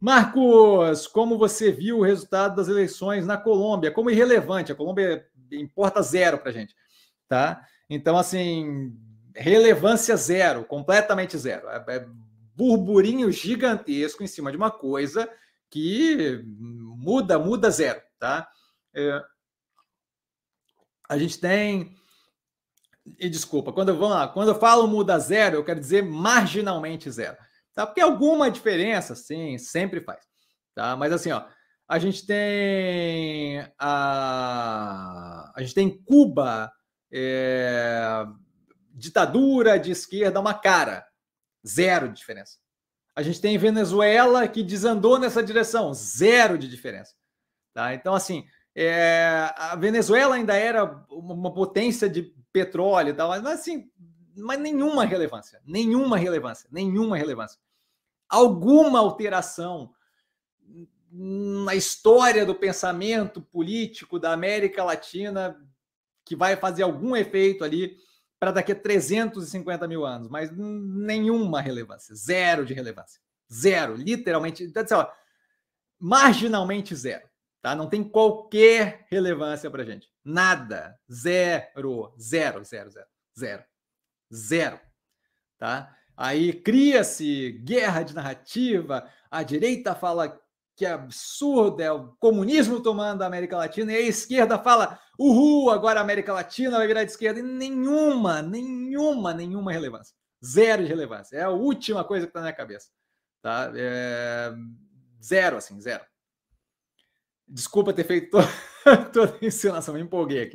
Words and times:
Marcos, 0.00 1.06
como 1.06 1.36
você 1.36 1.70
viu 1.70 1.98
o 1.98 2.02
resultado 2.02 2.56
das 2.56 2.68
eleições 2.68 3.26
na 3.26 3.36
Colômbia? 3.36 3.90
Como 3.90 4.10
irrelevante, 4.10 4.72
a 4.72 4.74
Colômbia 4.74 5.26
importa 5.52 6.00
zero 6.00 6.38
para 6.38 6.50
a 6.50 6.52
gente, 6.52 6.74
tá? 7.28 7.62
Então, 7.88 8.16
assim, 8.16 8.96
relevância 9.34 10.16
zero, 10.16 10.64
completamente 10.64 11.36
zero. 11.36 11.68
É, 11.68 11.84
é 11.88 12.06
burburinho 12.54 13.30
gigantesco 13.30 14.22
em 14.22 14.26
cima 14.26 14.50
de 14.50 14.56
uma 14.56 14.70
coisa 14.70 15.30
que 15.68 16.42
muda, 16.46 17.38
muda 17.38 17.70
zero, 17.70 18.00
tá? 18.18 18.48
É, 18.94 19.22
a 21.08 21.18
gente 21.18 21.38
tem 21.38 21.94
e 23.18 23.28
desculpa, 23.28 23.72
quando 23.72 23.90
eu, 23.90 23.96
vou 23.96 24.08
lá, 24.08 24.28
quando 24.28 24.48
eu 24.48 24.54
falo 24.54 24.86
muda 24.86 25.18
zero, 25.18 25.56
eu 25.56 25.64
quero 25.64 25.80
dizer 25.80 26.02
marginalmente 26.02 27.10
zero. 27.10 27.36
Tá? 27.74 27.86
Porque 27.86 28.00
alguma 28.00 28.50
diferença, 28.50 29.14
sim, 29.14 29.58
sempre 29.58 30.00
faz. 30.00 30.24
Tá? 30.74 30.96
Mas 30.96 31.12
assim, 31.12 31.30
ó, 31.30 31.44
a 31.88 31.98
gente 31.98 32.26
tem 32.26 33.60
a, 33.78 35.52
a 35.54 35.60
gente 35.60 35.74
tem 35.74 36.02
Cuba, 36.04 36.72
é, 37.12 38.24
ditadura 38.92 39.78
de 39.78 39.90
esquerda, 39.90 40.40
uma 40.40 40.54
cara, 40.54 41.06
zero 41.66 42.08
de 42.08 42.16
diferença. 42.16 42.58
A 43.14 43.22
gente 43.22 43.40
tem 43.40 43.58
Venezuela 43.58 44.46
que 44.46 44.62
desandou 44.62 45.18
nessa 45.18 45.42
direção, 45.42 45.92
zero 45.92 46.56
de 46.56 46.68
diferença. 46.68 47.14
Tá? 47.74 47.92
Então, 47.92 48.14
assim, 48.14 48.44
é, 48.74 49.52
a 49.56 49.74
Venezuela 49.76 50.36
ainda 50.36 50.54
era 50.54 51.04
uma 51.10 51.52
potência 51.52 52.08
de 52.08 52.34
petróleo 52.52 53.10
e 53.10 53.14
tal, 53.14 53.28
mas 53.28 53.44
assim, 53.46 53.90
mas 54.40 54.58
nenhuma 54.58 55.04
relevância, 55.04 55.60
nenhuma 55.64 56.16
relevância, 56.16 56.68
nenhuma 56.72 57.16
relevância. 57.16 57.58
Alguma 58.28 58.98
alteração 58.98 59.92
na 61.12 61.74
história 61.74 62.46
do 62.46 62.54
pensamento 62.54 63.40
político 63.40 64.18
da 64.18 64.32
América 64.32 64.84
Latina 64.84 65.56
que 66.24 66.36
vai 66.36 66.56
fazer 66.56 66.84
algum 66.84 67.16
efeito 67.16 67.64
ali 67.64 67.96
para 68.38 68.52
daqui 68.52 68.72
a 68.72 68.76
350 68.76 69.86
mil 69.88 70.06
anos, 70.06 70.28
mas 70.28 70.50
nenhuma 70.56 71.60
relevância, 71.60 72.14
zero 72.14 72.64
de 72.64 72.72
relevância, 72.72 73.20
zero, 73.52 73.94
literalmente, 73.96 74.62
então, 74.62 74.82
assim, 74.82 74.94
ó, 74.94 75.06
marginalmente 75.98 76.94
zero, 76.94 77.28
tá? 77.60 77.74
Não 77.74 77.88
tem 77.88 78.02
qualquer 78.02 79.06
relevância 79.10 79.70
para 79.70 79.84
gente. 79.84 80.08
Nada. 80.24 80.98
Zero. 81.12 82.14
Zero, 82.18 82.64
zero, 82.64 82.90
zero. 82.90 83.06
Zero. 83.38 83.64
Zero. 84.32 84.78
Tá? 85.58 85.94
Aí 86.16 86.52
cria-se 86.52 87.52
guerra 87.64 88.02
de 88.02 88.14
narrativa, 88.14 89.08
a 89.30 89.42
direita 89.42 89.94
fala 89.94 90.38
que 90.76 90.86
é 90.86 90.92
absurdo, 90.92 91.82
é 91.82 91.92
o 91.92 92.08
comunismo 92.18 92.82
tomando 92.82 93.22
a 93.22 93.26
América 93.26 93.56
Latina, 93.56 93.92
e 93.92 93.96
a 93.96 94.00
esquerda 94.00 94.58
fala, 94.58 94.98
uhul, 95.18 95.70
agora 95.70 96.00
a 96.00 96.02
América 96.02 96.32
Latina 96.32 96.78
vai 96.78 96.86
virar 96.86 97.04
de 97.04 97.10
esquerda, 97.10 97.40
e 97.40 97.42
nenhuma, 97.42 98.40
nenhuma, 98.40 99.34
nenhuma 99.34 99.72
relevância. 99.72 100.14
Zero 100.42 100.82
de 100.82 100.88
relevância. 100.88 101.36
É 101.36 101.42
a 101.42 101.50
última 101.50 102.02
coisa 102.02 102.26
que 102.26 102.30
está 102.30 102.40
na 102.40 102.46
minha 102.46 102.56
cabeça. 102.56 102.88
Tá? 103.42 103.70
É... 103.74 104.52
Zero, 105.22 105.58
assim, 105.58 105.78
zero. 105.80 106.02
Desculpa 107.46 107.92
ter 107.92 108.04
feito 108.04 108.30
toda, 108.30 108.48
toda 109.12 109.38
a 109.40 109.44
encenação, 109.44 109.94
me 109.94 110.00
empolguei 110.00 110.42
aqui. 110.42 110.48